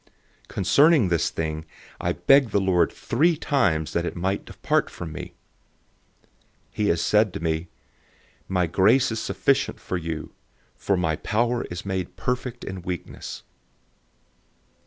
[0.47, 1.63] 012:008 Concerning this thing,
[1.99, 5.35] I begged the Lord three times that it might depart from me.
[6.69, 7.67] 012:009 He has said to me,
[8.47, 10.33] "My grace is sufficient for you,
[10.75, 13.43] for my power is made perfect in weakness."